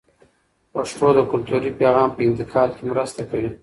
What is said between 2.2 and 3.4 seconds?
انتقال کې مرسته